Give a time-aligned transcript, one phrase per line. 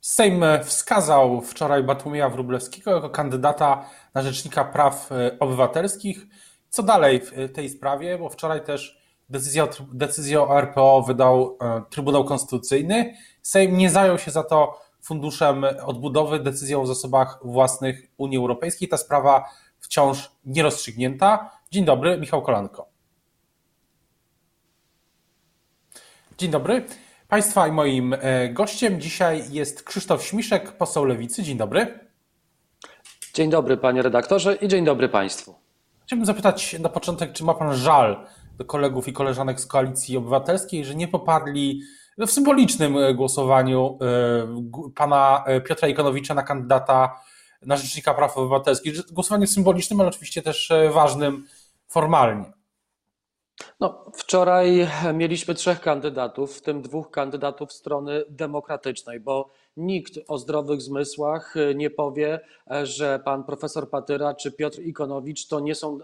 [0.00, 6.26] Sejm wskazał wczoraj Bartłomieja Wróblewskiego jako kandydata na Rzecznika Praw Obywatelskich.
[6.70, 8.18] Co dalej w tej sprawie?
[8.18, 13.14] Bo wczoraj też decyzję, decyzję o RPO wydał e, Trybunał Konstytucyjny.
[13.42, 18.88] Sejm nie zajął się za to Funduszem Odbudowy, decyzją o zasobach własnych Unii Europejskiej.
[18.88, 19.44] Ta sprawa
[19.78, 21.50] wciąż nierozstrzygnięta.
[21.70, 22.88] Dzień dobry, Michał Kolanko.
[26.38, 26.84] Dzień dobry.
[27.30, 31.42] Państwa i moim e, gościem dzisiaj jest Krzysztof Śmiszek, poseł Lewicy.
[31.42, 31.98] Dzień dobry.
[33.34, 35.54] Dzień dobry panie redaktorze i dzień dobry państwu.
[36.02, 38.26] Chciałbym zapytać na początek, czy ma pan żal
[38.58, 41.82] do kolegów i koleżanek z Koalicji Obywatelskiej, że nie poparli
[42.18, 47.20] w symbolicznym e, głosowaniu e, pana Piotra Ikonowicza na kandydata
[47.62, 49.12] na Rzecznika Praw Obywatelskich.
[49.12, 51.46] Głosowanie symbolicznym, ale oczywiście też ważnym
[51.88, 52.59] formalnie.
[53.80, 60.82] No, wczoraj mieliśmy trzech kandydatów, w tym dwóch kandydatów strony demokratycznej, bo nikt o zdrowych
[60.82, 65.98] zmysłach e, nie powie, e, że pan profesor Patyra czy Piotr Ikonowicz to nie są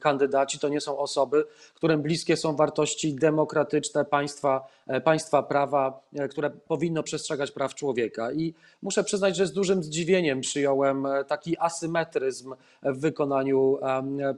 [0.00, 6.50] kandydaci, to nie są osoby, którym bliskie są wartości demokratyczne państwa, e, państwa prawa, które
[6.50, 8.32] powinno przestrzegać praw człowieka.
[8.32, 13.78] I muszę przyznać, że z dużym zdziwieniem przyjąłem taki asymetryzm w wykonaniu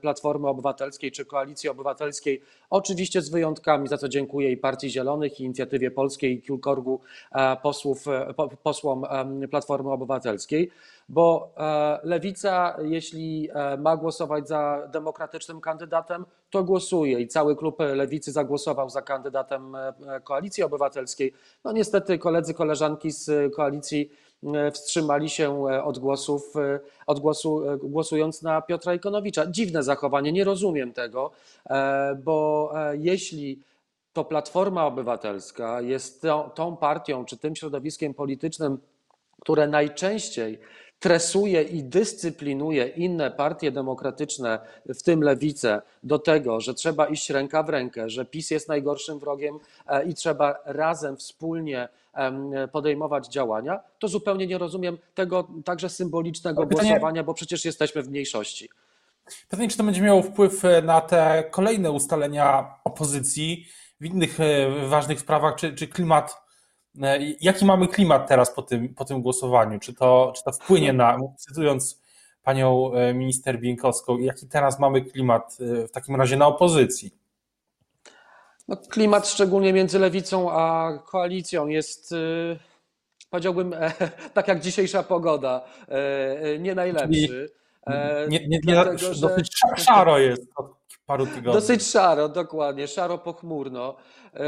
[0.01, 2.43] Platformy Obywatelskiej czy Koalicji Obywatelskiej.
[2.71, 7.01] Oczywiście z wyjątkami, za co dziękuję i Partii Zielonych, i Inicjatywie Polskiej, i kilkorgu
[7.63, 8.05] posłów,
[8.75, 9.05] posłom
[9.51, 10.71] Platformy Obywatelskiej,
[11.09, 17.79] bo e, lewica, jeśli e, ma głosować za demokratycznym kandydatem, to głosuje i cały klub
[17.81, 19.93] lewicy zagłosował za kandydatem e,
[20.25, 21.33] koalicji obywatelskiej.
[21.65, 24.11] No niestety koledzy, koleżanki z koalicji
[24.73, 26.55] wstrzymali się od głosów,
[27.07, 29.47] od głosu, głosując na Piotra Ikonowicza.
[29.47, 31.31] Dziwne zachowanie, nie rozumiem tego,
[32.25, 33.59] bo jeśli
[34.15, 38.79] to Platforma Obywatelska jest tą, tą partią czy tym środowiskiem politycznym,
[39.41, 40.59] które najczęściej
[40.99, 47.63] tresuje i dyscyplinuje inne partie demokratyczne, w tym lewicę, do tego, że trzeba iść ręka
[47.63, 51.89] w rękę, że PiS jest najgorszym wrogiem e, i trzeba razem, wspólnie
[52.73, 58.09] podejmować działania, to zupełnie nie rozumiem tego także symbolicznego pytanie, głosowania, bo przecież jesteśmy w
[58.09, 58.69] mniejszości.
[59.49, 63.67] Pytanie, czy to będzie miało wpływ e, na te kolejne ustalenia opozycji,
[64.01, 66.43] w innych e, ważnych sprawach, czy, czy klimat,
[67.03, 69.79] e, jaki mamy klimat teraz po tym, po tym głosowaniu?
[69.79, 72.03] Czy to, czy to wpłynie na, cytując
[72.43, 77.11] panią e, minister Bieńkowską, jaki teraz mamy klimat w takim razie na opozycji?
[78.69, 82.15] No, klimat szczególnie między lewicą a koalicją jest
[83.31, 83.75] powiedziałbym,
[84.35, 85.65] tak jak dzisiejsza pogoda,
[86.59, 87.29] nie najlepszy.
[87.29, 87.64] Czyli
[88.29, 90.43] nie, nie, nie, dlatego, dosyć szaro jest
[91.07, 91.53] paru tygodni.
[91.53, 93.97] Dosyć szaro, dokładnie, szaro pochmurno.
[94.35, 94.41] E,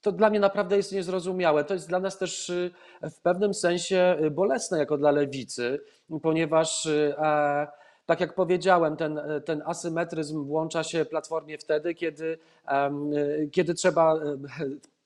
[0.00, 1.64] to dla mnie naprawdę jest niezrozumiałe.
[1.64, 5.80] To jest dla nas też e, w pewnym sensie bolesne jako dla lewicy,
[6.22, 7.66] ponieważ e,
[8.06, 12.38] tak jak powiedziałem, ten, ten asymetryzm włącza się Platformie wtedy, kiedy,
[13.52, 14.14] kiedy trzeba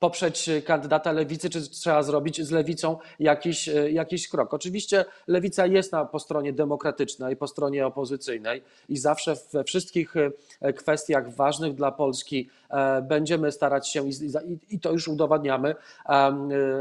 [0.01, 4.55] poprzeć kandydata lewicy, czy trzeba zrobić z lewicą jakiś, e, jakiś krok.
[4.55, 10.15] Oczywiście lewica jest na, po stronie demokratycznej, po stronie opozycyjnej i zawsze we wszystkich
[10.61, 14.05] e, kwestiach ważnych dla Polski e, będziemy starać się,
[14.71, 15.75] i to już udowadniamy,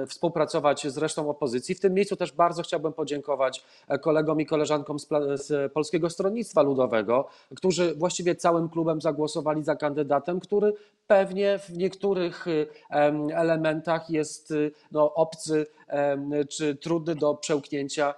[0.08, 1.75] współpracować z resztą opozycji.
[1.75, 3.63] W tym miejscu też bardzo chciałbym podziękować
[4.02, 10.40] kolegom i koleżankom z, z Polskiego Stronnictwa Ludowego, którzy właściwie całym klubem zagłosowali za kandydatem,
[10.40, 10.74] który
[11.08, 12.46] pewnie w niektórych
[13.36, 15.66] elementach jest y, no, obcy
[16.50, 18.14] czy trudny do przełknięcia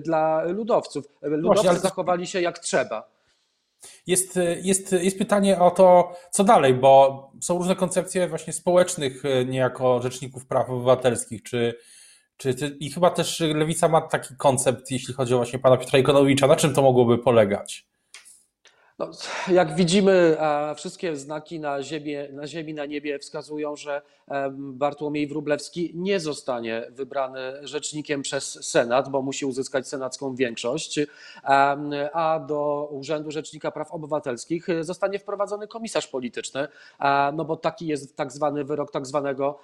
[0.00, 1.04] dla ludowców.
[1.22, 3.14] Ludowcy Właśnie, zachowali się jak trzeba.
[4.06, 9.46] Jest, jest, jest pytanie o to, co dalej, bo są różne koncepcje właśnie społecznych, y,
[9.46, 11.78] niejako rzeczników praw obywatelskich, czy,
[12.36, 16.46] czy i chyba też Lewica ma taki koncept, jeśli chodzi o właśnie pana Piotra Ikonowicza.
[16.46, 17.86] Na czym to mogłoby polegać?
[18.98, 19.10] No,
[19.60, 20.36] jak widzimy,
[20.76, 24.02] wszystkie znaki na ziemi, na ziemi, na niebie wskazują, że
[24.52, 31.00] Bartłomiej Wróblewski nie zostanie wybrany rzecznikiem przez Senat, bo musi uzyskać senacką większość,
[32.12, 36.68] a do Urzędu Rzecznika Praw Obywatelskich zostanie wprowadzony komisarz polityczny,
[37.34, 39.58] no bo taki jest tak zwany wyrok tak zwanego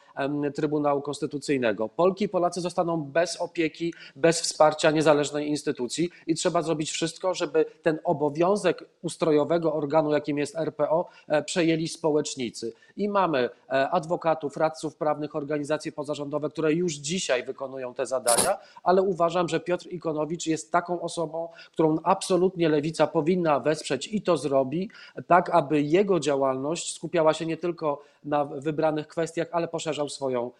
[0.54, 1.88] Trybunału Konstytucyjnego.
[1.88, 7.64] Polki i Polacy zostaną bez opieki, bez wsparcia niezależnej instytucji i trzeba zrobić wszystko, żeby
[7.82, 11.08] ten obowiązek ustalenia ustrojowego organu, jakim jest RPO,
[11.44, 12.72] przejęli społecznicy.
[12.96, 19.48] I mamy adwokatów, radców prawnych, organizacje pozarządowe, które już dzisiaj wykonują te zadania, ale uważam,
[19.48, 24.90] że Piotr Ikonowicz jest taką osobą, którą absolutnie lewica powinna wesprzeć i to zrobi,
[25.26, 30.50] tak aby jego działalność skupiała się nie tylko na wybranych kwestiach, ale poszerzał swoją,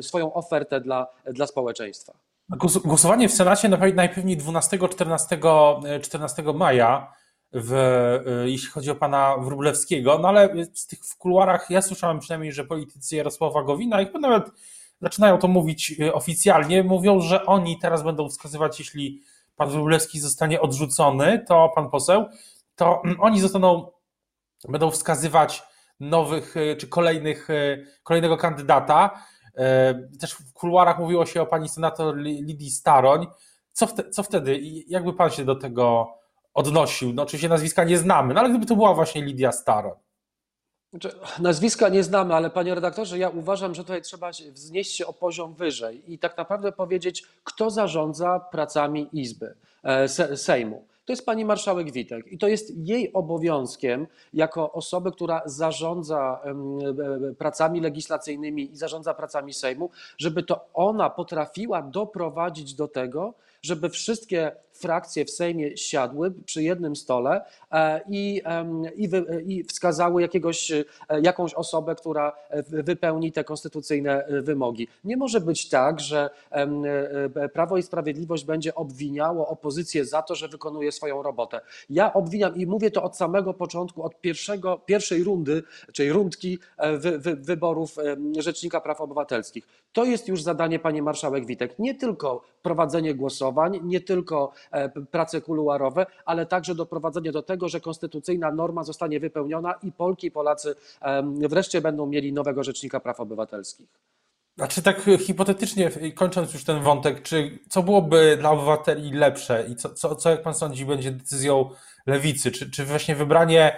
[0.00, 2.12] swoją ofertę dla, dla społeczeństwa.
[2.84, 7.19] Głosowanie w Senacie najpewniej 12-14 14 maja,
[7.52, 7.74] w,
[8.44, 12.64] jeśli chodzi o pana Wróblewskiego, no ale z tych w kuluarach ja słyszałem przynajmniej, że
[12.64, 14.50] politycy Jarosława Gowina, i chyba nawet
[15.00, 19.22] zaczynają to mówić y, oficjalnie, mówią, że oni teraz będą wskazywać, jeśli
[19.56, 22.24] pan Wróblewski zostanie odrzucony, to pan poseł,
[22.74, 23.90] to oni zostaną,
[24.68, 25.62] będą wskazywać
[26.00, 27.48] nowych y, czy kolejnych,
[28.02, 29.10] kolejnego kandydata,
[29.56, 33.26] E, też w kuluarach mówiło się o pani senator Lidii Staroń.
[33.72, 34.60] Co, wte, co wtedy?
[34.86, 36.14] Jakby pan się do tego
[36.54, 37.12] odnosił?
[37.12, 39.94] No, oczywiście nazwiska nie znamy, no ale gdyby to była właśnie Lidia Staroń.
[40.90, 45.12] Znaczy, nazwiska nie znamy, ale panie redaktorze, ja uważam, że tutaj trzeba wznieść się o
[45.12, 51.44] poziom wyżej i tak naprawdę powiedzieć, kto zarządza pracami Izby, e, Sejmu to jest pani
[51.44, 58.76] marszałek Witek i to jest jej obowiązkiem jako osoby, która zarządza e, pracami legislacyjnymi i
[58.76, 65.76] zarządza pracami Sejmu, żeby to ona potrafiła doprowadzić do tego, żeby wszystkie frakcje w Sejmie
[65.76, 68.42] siadły przy jednym stole e, i,
[68.96, 69.10] i,
[69.46, 70.84] i wskazały jakiegoś, e,
[71.22, 72.32] jakąś osobę, która
[72.68, 74.88] wypełni te konstytucyjne e, wymogi.
[75.04, 76.30] Nie może być tak, że
[77.52, 81.60] Prawo i Sprawiedliwość będzie obwiniało opozycję za to, że wykonuje swoją robotę.
[81.90, 85.62] Ja obwiniam i mówię to od samego początku, od pierwszego, pierwszej rundy,
[85.92, 86.58] czyli rundki
[86.98, 87.96] wy, wy, wyborów
[88.38, 89.66] Rzecznika Praw Obywatelskich.
[89.92, 91.78] To jest już zadanie pani marszałek Witek.
[91.78, 94.69] Nie tylko prowadzenie głosowań, nie tylko E,
[95.10, 100.30] prace kuluarowe, ale także doprowadzenie do tego, że konstytucyjna norma zostanie wypełniona i Polki i
[100.30, 100.74] Polacy
[101.48, 103.88] wreszcie będą mieli nowego Rzecznika Praw Obywatelskich.
[104.58, 109.76] A czy tak hipotetycznie, kończąc już ten wątek, czy co byłoby dla obywateli lepsze i
[109.76, 111.70] co, co, co jak pan sądzi, będzie decyzją
[112.06, 112.50] lewicy?
[112.50, 113.76] Czy, czy właśnie wybranie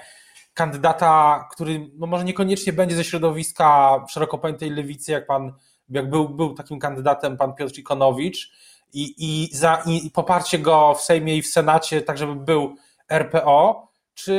[0.54, 5.52] kandydata, który no może niekoniecznie będzie ze środowiska szeroko pojętej lewicy, jak pan,
[5.88, 8.52] jak był, był takim kandydatem pan Piotr Ikonowicz,
[8.92, 12.76] i, i, za, i poparcie go w Sejmie i w Senacie, tak żeby był
[13.08, 14.32] RPO, czy,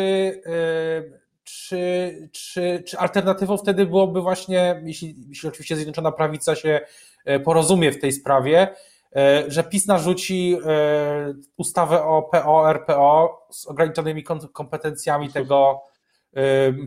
[0.45, 6.81] yy, czy, czy, czy alternatywą wtedy byłoby właśnie, jeśli, jeśli oczywiście Zjednoczona Prawica się
[7.29, 8.75] y, porozumie w tej sprawie,
[9.15, 10.57] yy, że PiS narzuci
[11.57, 14.23] ustawę o PO, RPO z ograniczonymi
[14.53, 15.81] kompetencjami tego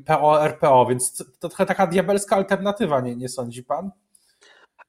[0.06, 3.90] PO, RPO, więc to trochę taka diabelska alternatywa, nie, nie sądzi pan?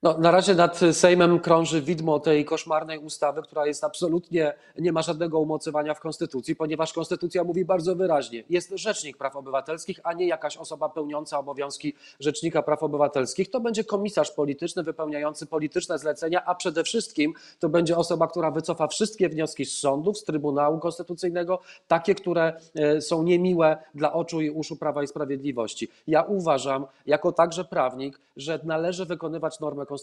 [0.04, 5.02] No, na razie nad Sejmem krąży widmo tej koszmarnej ustawy, która jest absolutnie, nie ma
[5.02, 10.28] żadnego umocowania w Konstytucji, ponieważ Konstytucja mówi bardzo wyraźnie, jest Rzecznik Praw Obywatelskich, a nie
[10.28, 13.52] jakaś osoba pełniąca obowiązki Rzecznika Praw Obywatelskich.
[13.52, 18.88] To będzie komisarz polityczny wypełniający polityczne zlecenia, a przede wszystkim to będzie osoba, która wycofa
[18.88, 24.50] wszystkie wnioski z sądów, z Trybunału Konstytucyjnego, takie, które e, są niemiłe dla oczu i
[24.50, 25.88] uszu Prawa i Sprawiedliwości.
[26.08, 29.97] Ja uważam, jako także prawnik, że należy wykonywać normę konstytucyjną,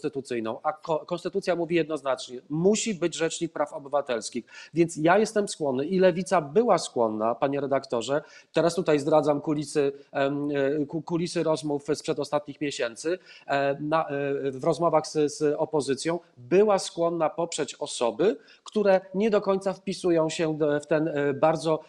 [0.63, 0.73] a
[1.05, 4.45] konstytucja mówi jednoznacznie, musi być rzecznik praw obywatelskich.
[4.73, 8.21] Więc ja jestem skłonny i lewica była skłonna, panie redaktorze,
[8.53, 15.07] teraz tutaj zdradzam kulisy, e, kulisy rozmów sprzed ostatnich miesięcy, e, na, e, w rozmowach
[15.07, 21.09] z, z opozycją, była skłonna poprzeć osoby, które nie do końca wpisują się w ten
[21.33, 21.79] bardzo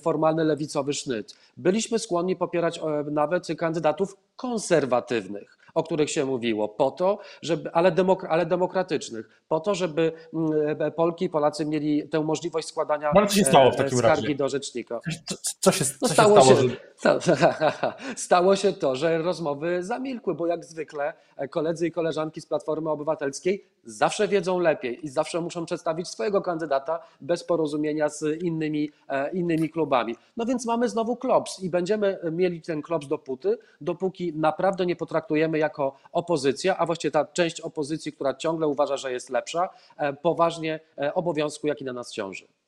[0.00, 1.36] formalny lewicowy sznyt.
[1.56, 2.80] Byliśmy skłonni popierać
[3.10, 9.60] nawet kandydatów konserwatywnych o których się mówiło, po to, żeby, ale, demok ale demokratycznych, po
[9.60, 13.70] to, żeby mm, e, Polki i Polacy mieli tę możliwość składania no, co się stało
[13.70, 14.34] w takim skargi razie?
[14.34, 15.00] do rzecznika.
[15.26, 16.54] Co, co się, no, co stało, się
[16.96, 17.20] stało?
[17.20, 17.36] Że...
[18.16, 22.90] Stało się to, że rozmowy zamilkły, bo jak zwykle e, koledzy i koleżanki z Platformy
[22.90, 29.30] Obywatelskiej zawsze wiedzą lepiej i zawsze muszą przedstawić swojego kandydata bez porozumienia z innymi, e,
[29.32, 30.16] innymi klubami.
[30.36, 35.58] No więc mamy znowu klops i będziemy mieli ten klops dopóty, dopóki naprawdę nie potraktujemy
[35.58, 40.80] jako opozycja, a właściwie ta część opozycji, która ciągle uważa, że jest lepsza, e, poważnie
[41.14, 42.59] obowiązku, jaki na nas ciąży.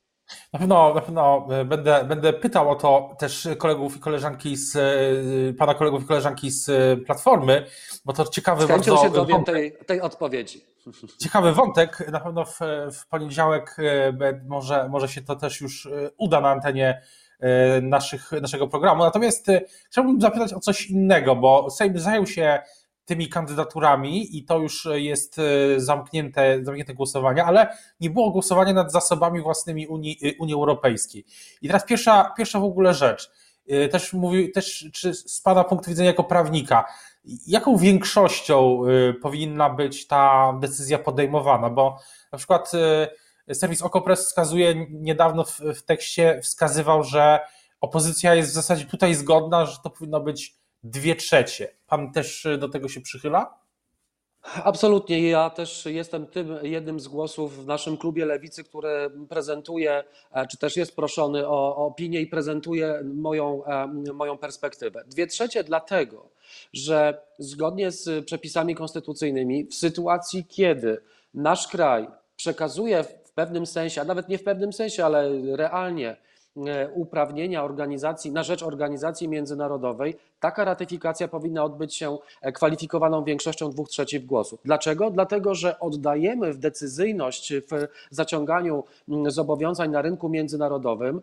[0.52, 4.76] Na pewno, na pewno e, będę, będę pytał o to też kolegów i koleżanki z
[4.76, 7.66] e, pana kolegów i koleżanki z e, Platformy,
[8.04, 10.64] bo to ciekawy bardzo się dowiem tej, tej odpowiedzi.
[11.22, 12.08] Ciekawy wątek.
[12.12, 12.58] Na pewno w,
[12.92, 13.76] w poniedziałek
[14.46, 17.02] może, może się to też już uda na antenie
[17.82, 19.04] naszych, naszego programu.
[19.04, 19.46] Natomiast
[19.90, 22.62] chciałbym zapytać o coś innego, bo Sejm zajął się
[23.04, 25.36] tymi kandydaturami i to już jest
[25.76, 31.24] zamknięte, zamknięte głosowanie, ale nie było głosowania nad zasobami własnymi Unii, Unii Europejskiej.
[31.62, 33.30] I teraz pierwsza, pierwsza w ogóle rzecz,
[33.90, 36.84] też mówi, też czy z Pana punktu widzenia jako prawnika,
[37.46, 38.82] jaką większością
[39.22, 41.70] powinna być ta decyzja podejmowana?
[41.70, 41.98] Bo
[42.32, 42.72] na przykład
[43.52, 47.40] serwis Okopres wskazuje niedawno w, w tekście, wskazywał, że
[47.80, 51.68] opozycja jest w zasadzie tutaj zgodna, że to powinno być dwie trzecie.
[51.86, 53.62] Pan też do tego się przychyla?
[54.42, 55.28] Absolutnie.
[55.28, 60.58] Ja też jestem tym jednym z głosów w naszym klubie Lewicy, który prezentuje, e, czy
[60.58, 65.04] też jest proszony o, o opinię i prezentuje moją, e, moją perspektywę.
[65.06, 66.28] Dwie trzecie dlatego,
[66.72, 70.98] że zgodnie z przepisami konstytucyjnymi, w sytuacji, kiedy
[71.34, 76.16] nasz kraj przekazuje w pewnym sensie, a nawet nie w pewnym sensie, ale realnie
[76.66, 83.70] e, uprawnienia organizacji na rzecz organizacji międzynarodowej, taka ratyfikacja powinna odbyć się e, kwalifikowaną większością
[83.70, 84.60] dwóch trzecich głosów.
[84.64, 85.10] Dlaczego?
[85.10, 91.22] Dlatego, że oddajemy w decyzyjność w zaciąganiu mm, zobowiązań na rynku międzynarodowym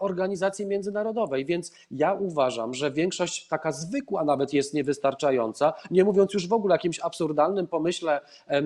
[0.00, 1.44] organizacji międzynarodowej.
[1.44, 6.72] Więc ja uważam, że większość taka zwykła nawet jest niewystarczająca, nie mówiąc już w ogóle
[6.72, 8.20] o jakimś absurdalnym pomyśle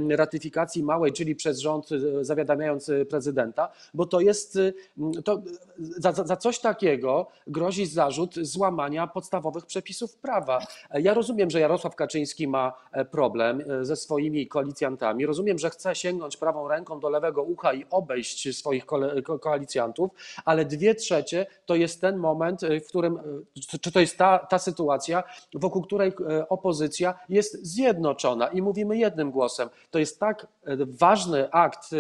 [0.09, 4.59] ratyfikacji małej, czyli przez rząd e, zawiadamiając e, prezydenta, bo to jest
[5.25, 5.43] to,
[5.79, 10.67] za, za coś takiego grozi zarzut złamania podstawowych podstawowych przepisów prawa.
[10.95, 15.27] Ja rozumiem, że Jarosław Kaczyński ma e, problem e, ze swoimi koalicjantami.
[15.27, 18.87] Rozumiem, że chce sięgnąć prawą ręką do lewego ucha i obejść swoich
[19.41, 20.11] koalicjantów,
[20.45, 23.19] ale dwie trzecie to jest ten moment, e, w którym,
[23.81, 25.23] czy to jest ta, ta sytuacja,
[25.55, 26.13] wokół której
[26.49, 29.69] opozycja jest zjednoczona i mówimy jednym głosem.
[29.91, 30.47] To jest tak
[30.87, 31.91] ważny akt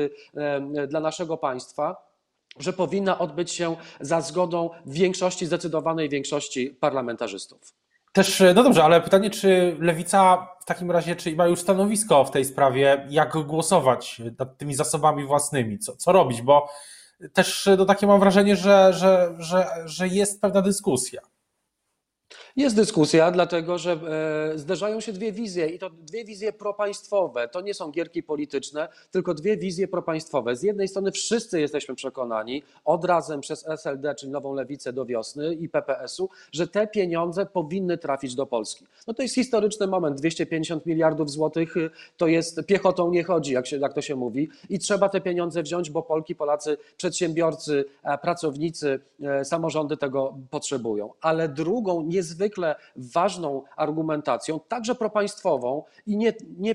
[0.88, 2.11] dla naszego państwa,
[2.58, 7.74] że powinna odbyć się za zgodą większości, zdecydowanej większości parlamentarzystów.
[8.12, 12.30] Też, no dobrze, ale pytanie, czy lewica w takim razie, czy ma już stanowisko w
[12.30, 16.68] tej sprawie, jak głosować nad tymi zasobami własnymi, co, co robić, bo
[17.32, 21.20] też no, takie mam wrażenie, że, że, że, że jest pewna dyskusja.
[22.56, 27.48] Jest dyskusja, dlatego że e, zderzają się dwie wizje i to dwie wizje propaństwowe.
[27.48, 30.56] To nie są gierki polityczne, tylko dwie wizje propaństwowe.
[30.56, 35.54] Z jednej strony wszyscy jesteśmy przekonani, od razem przez SLD, czyli Nową Lewicę do wiosny
[35.54, 38.86] i PPS-u, że te pieniądze powinny trafić do Polski.
[39.06, 40.18] No to jest historyczny moment.
[40.18, 44.48] 250 miliardów złotych y, to jest piechotą nie chodzi, jak, się, jak to się mówi,
[44.70, 51.10] i trzeba te pieniądze wziąć, bo Polki, Polacy, przedsiębiorcy, e, pracownicy, e, samorządy tego potrzebują.
[51.20, 56.74] Ale drugą niezwykle niezwykle ważną argumentacją, także propaństwową i nie, nie.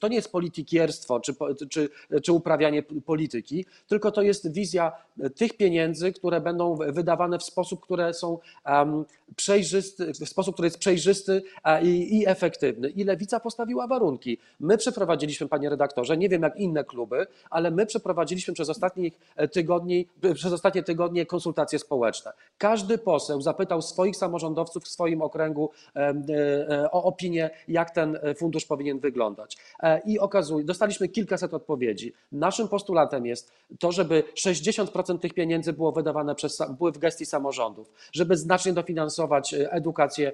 [0.00, 1.34] To nie jest politykierstwo czy,
[1.70, 1.88] czy,
[2.22, 4.92] czy uprawianie polityki, tylko to jest wizja
[5.36, 9.04] tych pieniędzy, które będą wydawane w sposób, które są um,
[9.36, 11.42] przejrzysty, w sposób, który jest przejrzysty
[11.82, 12.90] i, i efektywny.
[12.90, 14.38] I Lewica postawiła warunki.
[14.60, 19.18] My przeprowadziliśmy, panie redaktorze, nie wiem jak inne kluby, ale my przeprowadziliśmy przez ostatnich
[19.52, 22.32] tygodni, przez ostatnie tygodnie konsultacje społeczne.
[22.58, 28.98] Każdy poseł zapytał swoich samorządowców w swoim okręgu e, o opinię, jak ten fundusz powinien
[28.98, 29.56] wyglądać.
[29.82, 32.12] E, I okazuje, dostaliśmy kilkaset odpowiedzi.
[32.32, 37.92] Naszym postulatem jest to, żeby 60% tych pieniędzy było wydawane przez, były w gestii samorządów,
[38.12, 40.32] żeby znacznie dofinansować e, edukację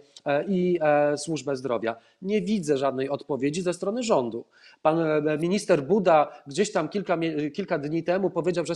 [0.48, 0.78] i
[1.16, 1.96] służbę zdrowia.
[2.22, 4.44] Nie widzę żadnej odpowiedzi ze strony rządu.
[4.82, 4.98] Pan
[5.40, 7.18] minister Buda gdzieś tam kilka,
[7.54, 8.74] kilka dni temu powiedział, że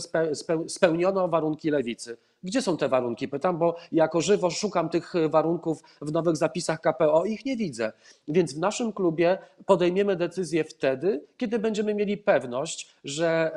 [0.67, 2.17] spełniono warunki lewicy.
[2.45, 3.27] Gdzie są te warunki?
[3.27, 7.91] Pytam, bo jako żywo szukam tych warunków w nowych zapisach KPO i ich nie widzę.
[8.27, 13.51] Więc w naszym klubie podejmiemy decyzję wtedy, kiedy będziemy mieli pewność, że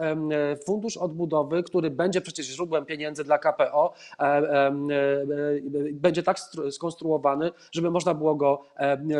[0.66, 4.72] Fundusz Odbudowy, który będzie przecież źródłem pieniędzy dla KPO, e, e,
[5.92, 6.38] będzie tak
[6.70, 8.64] skonstruowany, żeby można było go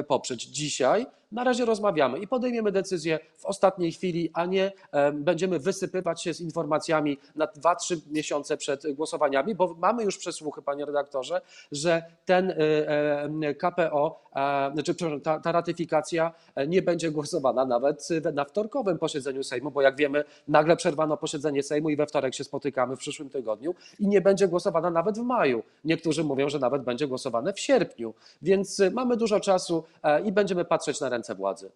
[0.08, 0.44] poprzeć.
[0.44, 4.72] Dzisiaj na razie rozmawiamy i podejmiemy decyzję w ostatniej chwili, a nie
[5.12, 10.84] będziemy wysypywać się z informacjami na 2-3 miesiące przed głosowaniami, bo mamy już przesłuchy, panie
[10.84, 11.40] redaktorze,
[11.72, 14.28] że ten e, KPO,
[14.72, 19.96] znaczy ta, ta ratyfikacja e, nie będzie głosowana nawet na wtorkowym posiedzeniu Sejmu, bo jak
[19.96, 24.20] wiemy, nagle przerwano posiedzenie Sejmu i we wtorek się spotykamy w przyszłym tygodniu i nie
[24.20, 25.62] będzie głosowana nawet w maju.
[25.84, 30.64] Niektórzy mówią, że nawet będzie głosowane w sierpniu, więc mamy dużo czasu e, i będziemy
[30.64, 31.72] patrzeć na ręce władzy.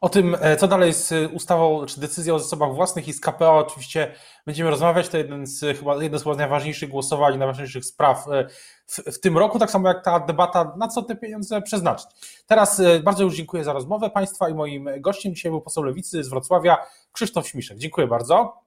[0.00, 3.58] O tym, e, co dalej z ustawą czy decyzją o zasobach własnych i z KPO,
[3.58, 4.14] oczywiście
[4.46, 5.08] będziemy rozmawiać.
[5.08, 8.48] To jeden z chyba jedno z najważniejszych głosowań, najważniejszych spraw e,
[8.86, 12.06] w, w, tym roku, tak samo jak ta debata, na co te pieniądze przeznaczyć.
[12.46, 16.24] Teraz e, bardzo już dziękuję za rozmowę Państwa i moim gościem dzisiaj był poseł Lewicy
[16.24, 16.78] z Wrocławia,
[17.12, 17.78] Krzysztof Śmiszek.
[17.78, 18.62] Dziękuję bardzo.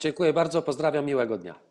[0.00, 1.69] Dziękuję bardzo, pozdrawiam, miłego dnia.